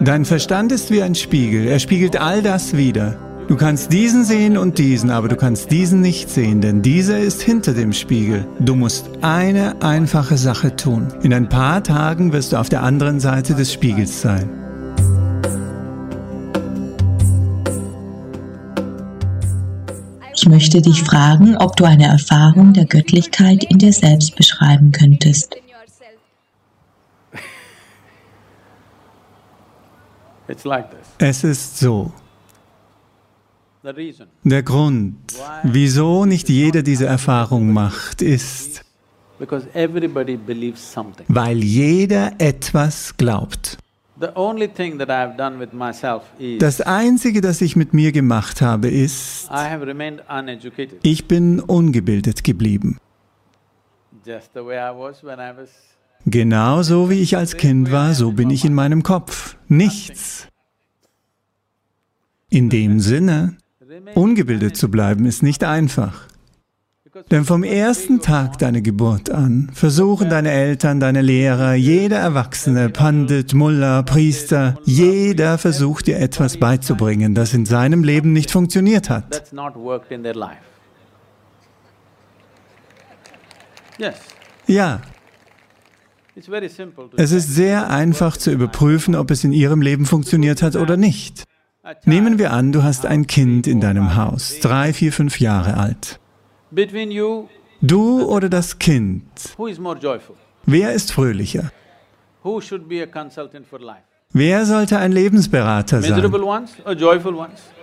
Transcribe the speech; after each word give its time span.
Dein 0.00 0.24
Verstand 0.24 0.72
ist 0.72 0.90
wie 0.90 1.02
ein 1.02 1.14
Spiegel. 1.14 1.66
Er 1.66 1.78
spiegelt 1.78 2.20
all 2.20 2.42
das 2.42 2.76
wider. 2.76 3.16
Du 3.48 3.56
kannst 3.56 3.92
diesen 3.92 4.24
sehen 4.24 4.56
und 4.58 4.78
diesen, 4.78 5.10
aber 5.10 5.28
du 5.28 5.36
kannst 5.36 5.70
diesen 5.70 6.00
nicht 6.00 6.28
sehen, 6.28 6.60
denn 6.60 6.82
dieser 6.82 7.20
ist 7.20 7.42
hinter 7.42 7.74
dem 7.74 7.92
Spiegel. 7.92 8.44
Du 8.58 8.74
musst 8.74 9.08
eine 9.22 9.80
einfache 9.82 10.36
Sache 10.36 10.74
tun. 10.74 11.08
In 11.22 11.32
ein 11.32 11.48
paar 11.48 11.84
Tagen 11.84 12.32
wirst 12.32 12.52
du 12.52 12.56
auf 12.56 12.68
der 12.68 12.82
anderen 12.82 13.20
Seite 13.20 13.54
des 13.54 13.72
Spiegels 13.72 14.20
sein. 14.20 14.50
Ich 20.34 20.48
möchte 20.48 20.82
dich 20.82 21.02
fragen, 21.02 21.56
ob 21.56 21.76
du 21.76 21.84
eine 21.84 22.06
Erfahrung 22.06 22.72
der 22.72 22.86
Göttlichkeit 22.86 23.64
in 23.64 23.78
dir 23.78 23.92
selbst 23.92 24.36
beschreiben 24.36 24.92
könntest. 24.92 25.56
Es 31.18 31.44
ist 31.44 31.78
so. 31.78 32.12
Der 34.44 34.62
Grund, 34.62 35.16
wieso 35.62 36.24
nicht 36.24 36.48
jeder 36.48 36.82
diese 36.82 37.06
Erfahrung 37.06 37.72
macht, 37.72 38.20
ist, 38.20 38.84
weil 41.28 41.58
jeder 41.58 42.32
etwas 42.38 43.16
glaubt. 43.16 43.78
Das 46.58 46.80
Einzige, 46.80 47.40
das 47.42 47.60
ich 47.60 47.76
mit 47.76 47.92
mir 47.92 48.12
gemacht 48.12 48.62
habe, 48.62 48.88
ist, 48.88 49.48
ich 51.02 51.28
bin 51.28 51.60
ungebildet 51.60 52.42
geblieben. 52.42 52.98
Genauso 56.26 57.08
wie 57.08 57.20
ich 57.20 57.36
als 57.36 57.56
Kind 57.56 57.92
war, 57.92 58.12
so 58.12 58.32
bin 58.32 58.50
ich 58.50 58.64
in 58.64 58.74
meinem 58.74 59.04
Kopf. 59.04 59.56
Nichts. 59.68 60.48
In 62.50 62.68
dem 62.68 62.98
Sinne, 62.98 63.56
ungebildet 64.14 64.76
zu 64.76 64.90
bleiben, 64.90 65.24
ist 65.24 65.44
nicht 65.44 65.62
einfach. 65.62 66.26
Denn 67.30 67.44
vom 67.44 67.62
ersten 67.62 68.20
Tag 68.20 68.58
deiner 68.58 68.80
Geburt 68.80 69.30
an 69.30 69.70
versuchen 69.72 70.28
deine 70.28 70.50
Eltern, 70.50 70.98
deine 71.00 71.22
Lehrer, 71.22 71.74
jeder 71.74 72.18
Erwachsene, 72.18 72.90
Pandit, 72.90 73.54
Mullah, 73.54 74.02
Priester, 74.02 74.78
jeder 74.84 75.58
versucht 75.58 76.08
dir 76.08 76.18
etwas 76.18 76.58
beizubringen, 76.58 77.34
das 77.34 77.54
in 77.54 77.66
seinem 77.66 78.02
Leben 78.02 78.32
nicht 78.32 78.50
funktioniert 78.50 79.08
hat. 79.08 79.44
Ja. 84.66 85.00
Es 87.16 87.32
ist 87.32 87.54
sehr 87.54 87.90
einfach 87.90 88.36
zu 88.36 88.50
überprüfen, 88.50 89.14
ob 89.14 89.30
es 89.30 89.42
in 89.42 89.52
ihrem 89.52 89.80
Leben 89.80 90.04
funktioniert 90.04 90.62
hat 90.62 90.76
oder 90.76 90.96
nicht. 90.96 91.44
Nehmen 92.04 92.38
wir 92.38 92.52
an, 92.52 92.72
du 92.72 92.82
hast 92.82 93.06
ein 93.06 93.26
Kind 93.26 93.66
in 93.66 93.80
deinem 93.80 94.16
Haus, 94.16 94.58
drei, 94.60 94.92
vier, 94.92 95.12
fünf 95.12 95.40
Jahre 95.40 95.76
alt. 95.76 96.20
Du 97.80 98.22
oder 98.24 98.48
das 98.48 98.78
Kind? 98.78 99.22
Wer 100.66 100.92
ist 100.92 101.12
fröhlicher? 101.12 101.70
Wer 104.32 104.66
sollte 104.66 104.98
ein 104.98 105.12
Lebensberater 105.12 106.02
sein? 106.02 106.10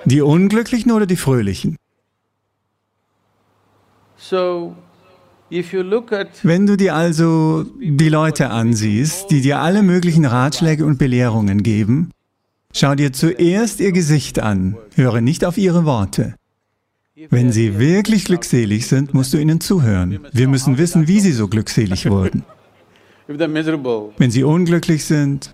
Die 0.06 0.22
Unglücklichen 0.22 0.92
oder 0.92 1.06
die 1.06 1.16
Fröhlichen? 1.16 1.78
Wenn 5.50 6.66
du 6.66 6.78
dir 6.78 6.96
also 6.96 7.66
die 7.80 8.10
Leute 8.10 8.50
ansiehst, 8.50 9.30
die 9.30 9.42
dir 9.42 9.60
alle 9.60 9.84
möglichen 9.84 10.26
Ratschläge 10.26 10.86
und 10.86 10.98
Belehrungen 10.98 11.62
geben, 11.64 12.10
schau 12.74 12.96
dir 12.96 13.14
zuerst 13.14 13.80
ihr 13.80 13.92
Gesicht 13.92 14.40
an, 14.40 14.78
höre 14.96 15.22
nicht 15.22 15.46
auf 15.46 15.58
ihre 15.58 15.86
Worte. 15.86 16.36
Wenn 17.30 17.52
sie 17.52 17.78
wirklich 17.78 18.26
glückselig 18.26 18.88
sind, 18.88 19.14
musst 19.14 19.34
du 19.34 19.38
ihnen 19.38 19.62
zuhören. 19.62 20.20
Wir 20.32 20.48
müssen 20.48 20.80
wissen, 20.80 21.08
wie 21.08 21.20
sie 21.20 21.32
so 21.32 21.48
glückselig 21.48 22.10
wurden. 22.10 22.44
Wenn 23.28 24.32
sie 24.32 24.44
unglücklich 24.44 25.06
sind, 25.06 25.54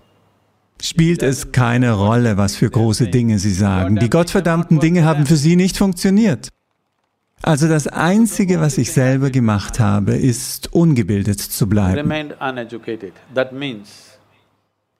spielt 0.82 1.22
es 1.22 1.52
keine 1.52 1.92
Rolle, 1.92 2.36
was 2.36 2.56
für 2.56 2.70
große 2.70 3.08
Dinge 3.08 3.38
sie 3.38 3.52
sagen. 3.52 3.96
Die 3.96 4.10
gottverdammten 4.10 4.80
Dinge 4.80 5.04
haben 5.04 5.26
für 5.26 5.36
sie 5.36 5.56
nicht 5.56 5.76
funktioniert. 5.76 6.48
Also 7.42 7.68
das 7.68 7.86
Einzige, 7.86 8.60
was 8.60 8.76
ich 8.76 8.92
selber 8.92 9.30
gemacht 9.30 9.80
habe, 9.80 10.14
ist 10.14 10.72
ungebildet 10.72 11.40
zu 11.40 11.68
bleiben. 11.68 12.12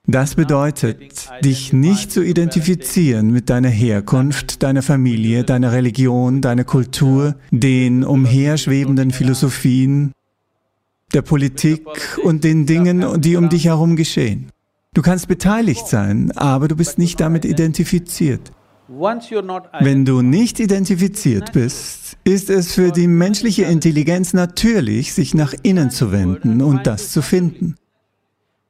Das 0.06 0.34
bedeutet, 0.34 1.28
dich 1.44 1.72
nicht 1.72 2.10
zu 2.10 2.22
identifizieren 2.22 3.30
mit 3.30 3.50
deiner 3.50 3.68
Herkunft, 3.68 4.62
deiner 4.62 4.82
Familie, 4.82 5.44
deiner 5.44 5.72
Religion, 5.72 6.40
deiner 6.40 6.64
Kultur, 6.64 7.36
den 7.50 8.02
umherschwebenden 8.04 9.10
Philosophien, 9.10 10.12
der 11.12 11.22
Politik 11.22 11.86
und 12.24 12.44
den 12.44 12.64
Dingen, 12.64 13.20
die 13.20 13.36
um 13.36 13.50
dich 13.50 13.66
herum 13.66 13.96
geschehen. 13.96 14.50
Du 14.94 15.02
kannst 15.02 15.28
beteiligt 15.28 15.86
sein, 15.86 16.32
aber 16.34 16.66
du 16.66 16.76
bist 16.76 16.98
nicht 16.98 17.20
damit 17.20 17.44
identifiziert. 17.44 18.50
Wenn 18.92 20.04
du 20.04 20.20
nicht 20.20 20.58
identifiziert 20.58 21.52
bist, 21.52 22.16
ist 22.24 22.50
es 22.50 22.74
für 22.74 22.90
die 22.90 23.06
menschliche 23.06 23.62
Intelligenz 23.62 24.32
natürlich, 24.32 25.14
sich 25.14 25.32
nach 25.32 25.54
innen 25.62 25.90
zu 25.90 26.10
wenden 26.10 26.60
und 26.60 26.88
das 26.88 27.12
zu 27.12 27.22
finden. 27.22 27.76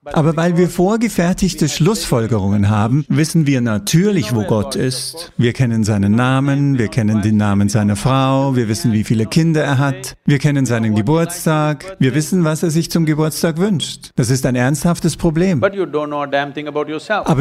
Aber 0.07 0.35
weil 0.35 0.57
wir 0.57 0.71
vorgefertigte 0.71 1.69
Schlussfolgerungen 1.69 2.71
haben, 2.71 3.05
wissen 3.09 3.47
wir 3.47 3.61
natürlich, 3.61 4.35
wo 4.35 4.45
Gott 4.45 4.75
ist. 4.75 5.31
Wir 5.37 5.53
kennen 5.53 5.85
seinen 5.85 6.13
Namen, 6.13 6.79
wir 6.79 6.89
kennen 6.89 7.21
den 7.21 7.37
Namen 7.37 7.69
seiner 7.69 7.97
Frau, 7.97 8.57
wir 8.57 8.67
wissen, 8.69 8.95
wie 8.95 9.05
viele 9.05 9.27
Kinder 9.27 9.63
er 9.63 9.77
hat, 9.77 10.17
wir 10.25 10.39
kennen 10.39 10.65
seinen 10.65 10.95
Geburtstag, 10.95 11.99
wir 11.99 12.15
wissen, 12.15 12.45
was 12.45 12.63
er 12.63 12.71
sich 12.71 12.91
zum 12.91 13.05
Geburtstag 13.05 13.59
wünscht. 13.59 14.13
Das 14.17 14.31
ist 14.31 14.47
ein 14.47 14.57
ernsthaftes 14.57 15.19
Problem. 15.19 15.63
Aber 15.63 15.71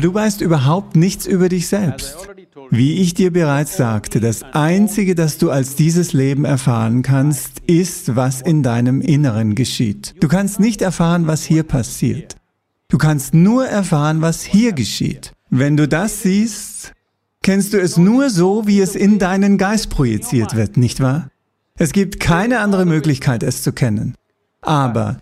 du 0.02 0.14
weißt 0.14 0.42
überhaupt 0.42 0.98
nichts 0.98 1.26
über 1.28 1.48
dich 1.48 1.68
selbst. 1.70 2.18
Wie 2.72 3.02
ich 3.02 3.14
dir 3.14 3.32
bereits 3.32 3.78
sagte, 3.78 4.20
das 4.20 4.44
Einzige, 4.44 5.16
das 5.16 5.38
du 5.38 5.50
als 5.50 5.76
dieses 5.76 6.12
Leben 6.12 6.44
erfahren 6.44 7.04
kannst, 7.04 7.62
ist, 7.68 8.18
was 8.18 8.42
in 8.42 8.64
deinem 8.64 9.00
Inneren 9.00 9.56
geschieht. 9.56 10.16
Du 10.20 10.28
kannst 10.28 10.60
nicht 10.60 10.82
erfahren, 10.82 11.26
was 11.26 11.44
hier 11.44 11.64
passiert. 11.64 12.39
Du 12.90 12.98
kannst 12.98 13.36
nur 13.36 13.68
erfahren, 13.68 14.22
was 14.22 14.42
hier 14.42 14.74
geschieht. 14.74 15.34
Wenn 15.52 15.78
du 15.78 15.88
das 15.88 16.24
siehst, 16.24 16.94
kennst 17.44 17.74
du 17.74 17.80
es 17.80 17.98
nur 17.98 18.32
so, 18.32 18.66
wie 18.66 18.82
es 18.82 18.96
in 18.96 19.20
deinen 19.20 19.60
Geist 19.60 19.92
projiziert 19.92 20.56
wird, 20.56 20.76
nicht 20.76 21.00
wahr? 21.00 21.30
Es 21.76 21.94
gibt 21.94 22.20
keine 22.20 22.60
andere 22.60 22.86
Möglichkeit, 22.86 23.44
es 23.44 23.62
zu 23.62 23.74
kennen. 23.74 24.16
Aber 24.62 25.20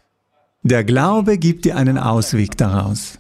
der 0.63 0.85
Glaube 0.85 1.37
gibt 1.37 1.65
dir 1.65 1.75
einen 1.75 1.97
Ausweg 1.97 2.57
daraus. 2.57 3.19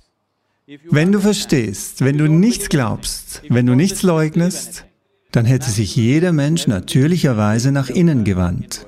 Wenn 0.89 1.11
du 1.11 1.19
verstehst, 1.19 2.03
wenn 2.03 2.17
du 2.17 2.27
nichts 2.27 2.69
glaubst, 2.69 3.41
wenn 3.49 3.65
du 3.65 3.75
nichts 3.75 4.01
leugnest, 4.01 4.85
dann 5.31 5.45
hätte 5.45 5.69
sich 5.69 5.95
jeder 5.95 6.31
Mensch 6.31 6.67
natürlicherweise 6.67 7.73
nach 7.73 7.89
innen 7.89 8.23
gewandt. 8.23 8.87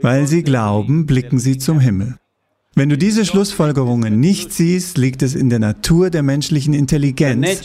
Weil 0.00 0.26
sie 0.26 0.42
glauben, 0.42 1.06
blicken 1.06 1.38
sie 1.38 1.56
zum 1.56 1.80
Himmel. 1.80 2.18
Wenn 2.78 2.90
du 2.90 2.98
diese 2.98 3.24
Schlussfolgerungen 3.24 4.20
nicht 4.20 4.52
siehst, 4.52 4.98
liegt 4.98 5.22
es 5.22 5.34
in 5.34 5.48
der 5.48 5.58
Natur 5.58 6.10
der 6.10 6.22
menschlichen 6.22 6.74
Intelligenz, 6.74 7.62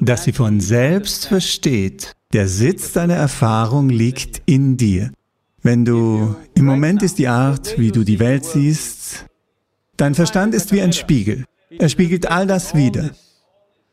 dass 0.00 0.24
sie 0.24 0.32
von 0.32 0.58
selbst 0.58 1.28
versteht, 1.28 2.12
der 2.32 2.48
Sitz 2.48 2.90
deiner 2.92 3.14
Erfahrung 3.14 3.88
liegt 3.90 4.42
in 4.46 4.76
dir. 4.76 5.12
Wenn 5.62 5.84
du, 5.84 6.34
im 6.56 6.64
Moment 6.64 7.04
ist 7.04 7.20
die 7.20 7.28
Art, 7.28 7.78
wie 7.78 7.92
du 7.92 8.02
die 8.02 8.18
Welt 8.18 8.44
siehst, 8.44 9.26
dein 9.96 10.16
Verstand 10.16 10.52
ist 10.52 10.72
wie 10.72 10.82
ein 10.82 10.92
Spiegel. 10.92 11.44
Er 11.78 11.88
spiegelt 11.88 12.28
all 12.28 12.48
das 12.48 12.74
wider. 12.74 13.10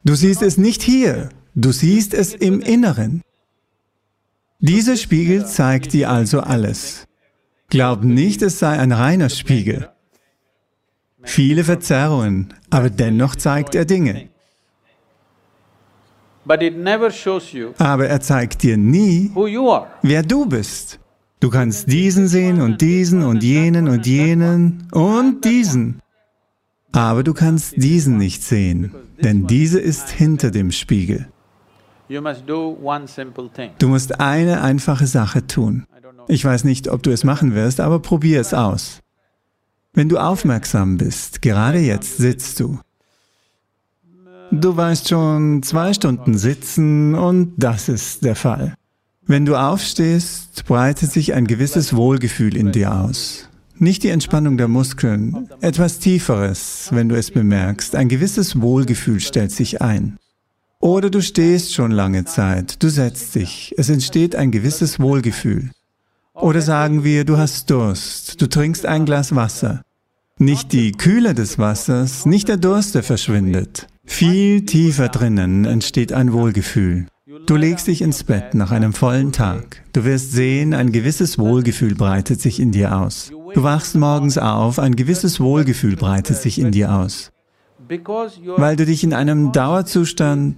Du 0.04 0.16
siehst 0.16 0.42
es 0.42 0.58
nicht 0.58 0.82
hier, 0.82 1.30
du 1.54 1.72
siehst 1.72 2.16
es 2.16 2.34
im 2.34 2.62
Inneren. 2.62 3.22
Dieser 4.60 4.98
Spiegel 4.98 5.46
zeigt 5.46 5.94
dir 5.94 6.10
also 6.10 6.40
alles. 6.40 7.07
Glaub 7.70 8.04
nicht, 8.04 8.42
es 8.42 8.60
sei 8.60 8.80
ein 8.80 8.94
reiner 8.94 9.30
Spiegel. 9.30 9.90
Viele 11.24 11.66
Verzerrungen, 11.66 12.54
aber 12.70 12.90
dennoch 12.90 13.36
zeigt 13.36 13.76
er 13.76 13.84
Dinge. 13.84 14.30
Aber 17.78 18.08
er 18.08 18.22
zeigt 18.22 18.64
dir 18.64 18.78
nie, 18.78 19.32
wer 20.02 20.24
du 20.24 20.46
bist. 20.46 21.00
Du 21.42 21.50
kannst 21.50 21.92
diesen 21.92 22.28
sehen 22.28 22.62
und 22.62 22.82
diesen 22.82 23.22
und 23.22 23.44
jenen 23.44 23.90
und 23.90 24.08
jenen 24.08 24.88
und 24.92 25.44
diesen. 25.44 26.02
Aber 26.94 27.24
du 27.24 27.34
kannst 27.34 27.76
diesen 27.76 28.18
nicht 28.18 28.44
sehen, 28.44 28.96
denn 29.22 29.46
diese 29.46 29.80
ist 29.80 30.10
hinter 30.10 30.52
dem 30.52 30.72
Spiegel. 30.72 31.28
Du 32.10 33.88
musst 33.90 34.20
eine 34.22 34.62
einfache 34.62 35.06
Sache 35.06 35.46
tun. 35.46 35.86
Ich 36.28 36.44
weiß 36.44 36.64
nicht, 36.66 36.90
ob 36.90 37.04
du 37.04 37.12
es 37.12 37.24
machen 37.24 37.56
wirst, 37.56 37.80
aber 37.80 38.00
probier 38.00 38.42
es 38.42 38.54
aus. 38.54 39.00
Wenn 39.94 40.10
du 40.10 40.18
aufmerksam 40.18 40.98
bist, 40.98 41.42
gerade 41.42 41.80
jetzt 41.80 42.18
sitzt 42.18 42.60
du. 42.60 42.80
Du 44.52 44.76
weißt 44.76 45.10
schon 45.10 45.64
zwei 45.64 45.94
Stunden 45.94 46.38
sitzen 46.38 47.16
und 47.16 47.54
das 47.58 47.90
ist 47.90 48.24
der 48.24 48.36
Fall. 48.36 48.76
Wenn 49.26 49.46
du 49.46 49.56
aufstehst, 49.56 50.64
breitet 50.66 51.12
sich 51.12 51.34
ein 51.34 51.48
gewisses 51.48 51.96
Wohlgefühl 51.96 52.56
in 52.56 52.72
dir 52.72 52.96
aus. 52.96 53.50
Nicht 53.76 54.04
die 54.04 54.10
Entspannung 54.10 54.58
der 54.58 54.68
Muskeln, 54.68 55.50
etwas 55.62 56.00
Tieferes, 56.00 56.90
wenn 56.92 57.10
du 57.10 57.16
es 57.16 57.32
bemerkst. 57.32 57.96
Ein 57.96 58.08
gewisses 58.08 58.62
Wohlgefühl 58.62 59.20
stellt 59.20 59.52
sich 59.52 59.82
ein. 59.82 60.18
Oder 60.80 61.10
du 61.10 61.22
stehst 61.22 61.74
schon 61.74 61.92
lange 61.92 62.26
Zeit, 62.26 62.82
du 62.82 62.90
setzt 62.90 63.36
dich, 63.36 63.74
es 63.78 63.90
entsteht 63.90 64.36
ein 64.36 64.52
gewisses 64.52 65.00
Wohlgefühl. 65.00 65.72
Oder 66.40 66.62
sagen 66.62 67.04
wir, 67.04 67.26
du 67.26 67.38
hast 67.38 67.70
Durst, 67.70 68.42
du 68.42 68.48
trinkst 68.48 68.86
ein 68.86 69.06
Glas 69.06 69.36
Wasser. 69.36 69.82
Nicht 70.38 70.72
die 70.72 70.92
Kühle 70.92 71.34
des 71.34 71.58
Wassers, 71.58 72.28
nicht 72.28 72.48
der 72.48 72.58
Durst, 72.58 72.94
der 72.94 73.02
verschwindet. 73.02 73.88
Viel 74.06 74.66
tiefer 74.66 75.10
drinnen 75.10 75.66
entsteht 75.66 76.14
ein 76.14 76.32
Wohlgefühl. 76.34 77.08
Du 77.48 77.56
legst 77.56 77.88
dich 77.88 78.02
ins 78.02 78.24
Bett 78.24 78.54
nach 78.54 78.72
einem 78.72 78.94
vollen 78.94 79.32
Tag. 79.32 79.84
Du 79.94 80.06
wirst 80.06 80.32
sehen, 80.32 80.74
ein 80.74 80.92
gewisses 80.92 81.40
Wohlgefühl 81.40 81.96
breitet 81.96 82.40
sich 82.40 82.60
in 82.60 82.72
dir 82.72 82.96
aus. 82.96 83.32
Du 83.54 83.64
wachst 83.64 83.96
morgens 83.96 84.38
auf, 84.38 84.80
ein 84.80 84.96
gewisses 84.96 85.40
Wohlgefühl 85.40 85.96
breitet 85.96 86.38
sich 86.38 86.60
in 86.60 86.72
dir 86.72 86.94
aus. 86.94 87.32
Weil 88.58 88.76
du 88.76 88.86
dich 88.86 89.04
in 89.04 89.14
einem 89.14 89.52
Dauerzustand, 89.52 90.56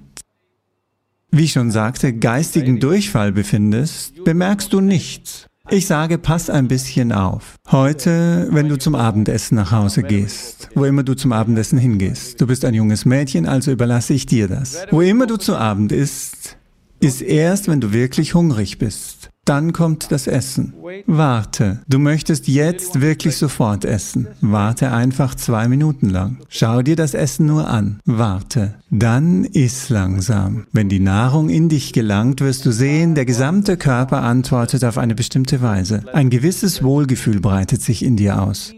wie 1.31 1.45
ich 1.45 1.51
schon 1.51 1.71
sagte, 1.71 2.11
geistigen 2.13 2.79
Durchfall 2.79 3.31
befindest, 3.31 4.23
bemerkst 4.23 4.73
du 4.73 4.81
nichts. 4.81 5.48
Ich 5.71 5.85
sage, 5.85 6.17
pass 6.17 6.49
ein 6.49 6.67
bisschen 6.67 7.11
auf. 7.11 7.55
Heute, 7.71 8.47
wenn 8.49 8.69
du 8.69 8.77
zum 8.77 8.95
Abendessen 8.95 9.53
nach 9.53 9.71
Hause 9.71 10.01
gehst, 10.01 10.69
wo 10.73 10.83
immer 10.83 11.03
du 11.03 11.13
zum 11.13 11.31
Abendessen 11.31 11.77
hingehst, 11.77 12.41
du 12.41 12.47
bist 12.47 12.65
ein 12.65 12.73
junges 12.73 13.05
Mädchen, 13.05 13.45
also 13.45 13.69
überlasse 13.69 14.15
ich 14.15 14.25
dir 14.25 14.47
das. 14.47 14.85
Wo 14.89 15.01
immer 15.01 15.27
du 15.27 15.37
zu 15.37 15.55
Abend 15.55 15.91
isst, 15.91 16.57
ist 16.99 17.21
erst, 17.21 17.67
wenn 17.67 17.81
du 17.81 17.93
wirklich 17.93 18.33
hungrig 18.33 18.77
bist. 18.77 19.29
Dann 19.45 19.73
kommt 19.73 20.11
das 20.11 20.27
Essen. 20.27 20.75
Warte. 21.07 21.81
Du 21.87 21.97
möchtest 21.97 22.47
jetzt 22.47 23.01
wirklich 23.01 23.35
sofort 23.35 23.83
essen. 23.83 24.27
Warte 24.41 24.91
einfach 24.91 25.33
zwei 25.33 25.67
Minuten 25.67 26.07
lang. 26.09 26.37
Schau 26.49 26.83
dir 26.83 26.95
das 26.95 27.15
Essen 27.15 27.47
nur 27.47 27.67
an. 27.67 27.99
Warte. 28.05 28.75
Dann 28.91 29.45
iss 29.45 29.89
langsam. 29.89 30.67
Wenn 30.71 30.87
die 30.87 30.99
Nahrung 30.99 31.49
in 31.49 31.67
dich 31.67 31.93
gelangt, 31.93 32.41
wirst 32.41 32.63
du 32.67 32.71
sehen, 32.71 33.15
der 33.15 33.25
gesamte 33.25 33.75
Körper 33.75 34.21
antwortet 34.21 34.83
auf 34.83 34.99
eine 34.99 35.15
bestimmte 35.15 35.63
Weise. 35.63 36.03
Ein 36.13 36.29
gewisses 36.29 36.83
Wohlgefühl 36.83 37.39
breitet 37.39 37.81
sich 37.81 38.05
in 38.05 38.17
dir 38.17 38.39
aus. 38.39 38.75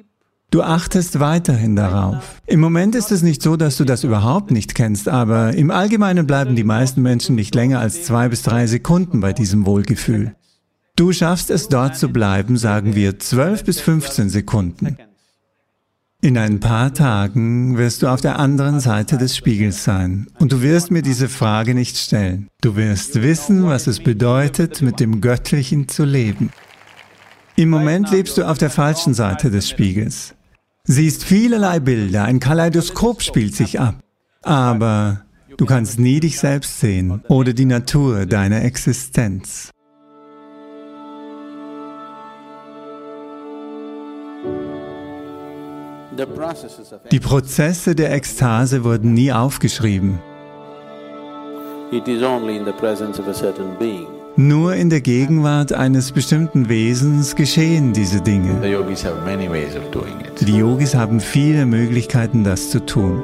Du 0.52 0.62
achtest 0.62 1.22
weiterhin 1.22 1.78
darauf. 1.78 2.42
Im 2.46 2.60
Moment 2.60 2.94
ist 2.96 3.10
es 3.14 3.22
nicht 3.22 3.42
so, 3.42 3.56
dass 3.56 3.78
du 3.78 3.86
das 3.86 4.04
überhaupt 4.04 4.52
nicht 4.52 4.76
kennst, 4.76 5.08
aber 5.08 5.54
im 5.54 5.72
Allgemeinen 5.72 6.28
bleiben 6.28 6.58
die 6.58 6.66
meisten 6.66 7.02
Menschen 7.02 7.36
nicht 7.36 7.56
länger 7.56 7.80
als 7.80 8.04
zwei 8.04 8.28
bis 8.28 8.44
drei 8.44 8.68
Sekunden 8.68 9.22
bei 9.22 9.32
diesem 9.32 9.66
Wohlgefühl. 9.66 10.36
Du 10.98 11.14
schaffst 11.14 11.50
es 11.52 11.70
dort 11.70 11.96
zu 11.96 12.10
bleiben, 12.10 12.58
sagen 12.58 12.96
wir, 12.96 13.18
12 13.18 13.64
bis 13.64 13.80
15 13.80 14.30
Sekunden. 14.30 14.98
In 16.20 16.38
ein 16.38 16.60
paar 16.60 16.94
Tagen 16.94 17.78
wirst 17.78 18.02
du 18.02 18.08
auf 18.08 18.20
der 18.20 18.38
anderen 18.38 18.82
Seite 18.82 19.18
des 19.18 19.38
Spiegels 19.38 19.86
sein 19.86 20.28
und 20.38 20.52
du 20.52 20.62
wirst 20.62 20.92
mir 20.92 21.02
diese 21.02 21.30
Frage 21.30 21.74
nicht 21.74 21.98
stellen. 21.98 22.50
Du 22.60 22.76
wirst 22.76 23.22
wissen, 23.22 23.66
was 23.68 23.88
es 23.88 24.02
bedeutet, 24.02 24.82
mit 24.82 25.00
dem 25.00 25.22
Göttlichen 25.22 25.88
zu 25.88 26.04
leben. 26.04 26.52
Im 27.56 27.70
Moment 27.70 28.12
lebst 28.12 28.38
du 28.38 28.44
auf 28.44 28.58
der 28.58 28.70
falschen 28.70 29.14
Seite 29.14 29.50
des 29.50 29.70
Spiegels. 29.70 30.36
Siehst 30.88 31.24
vielerlei 31.24 31.80
Bilder, 31.80 32.24
ein 32.24 32.40
Kaleidoskop 32.40 33.22
spielt 33.22 33.56
sich 33.56 33.80
ab. 33.80 33.96
Aber 34.42 35.22
du 35.58 35.66
kannst 35.66 36.00
nie 36.00 36.20
dich 36.20 36.40
selbst 36.40 36.80
sehen 36.80 37.22
oder 37.28 37.54
die 37.54 37.66
Natur 37.66 38.26
deiner 38.26 38.64
Existenz. 38.64 39.70
Die 47.12 47.20
Prozesse 47.20 47.96
der 47.96 48.14
Ekstase 48.14 48.84
wurden 48.84 49.14
nie 49.14 49.32
aufgeschrieben. 49.32 50.20
Nur 54.48 54.74
in 54.74 54.90
der 54.90 55.02
Gegenwart 55.02 55.72
eines 55.72 56.12
bestimmten 56.12 56.68
Wesens 56.68 57.36
geschehen 57.36 57.94
diese 57.94 58.22
Dinge. 58.22 58.60
Die 60.42 60.58
Yogis 60.58 60.96
haben 60.96 61.20
viele 61.20 61.68
Möglichkeiten, 61.68 62.44
das 62.44 62.72
zu 62.72 62.84
tun. 62.84 63.22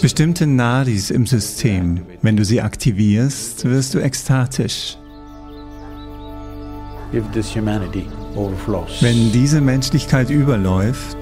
Bestimmte 0.00 0.46
Nadis 0.46 1.10
im 1.10 1.26
System, 1.26 2.02
wenn 2.22 2.36
du 2.36 2.44
sie 2.44 2.60
aktivierst, 2.60 3.64
wirst 3.64 3.94
du 3.94 3.98
ekstatisch. 3.98 4.96
Wenn 9.00 9.32
diese 9.32 9.60
Menschlichkeit 9.60 10.30
überläuft, 10.30 11.18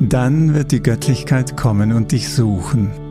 dann 0.00 0.54
wird 0.54 0.72
die 0.72 0.82
Göttlichkeit 0.82 1.56
kommen 1.56 1.92
und 1.92 2.12
dich 2.12 2.28
suchen. 2.28 3.03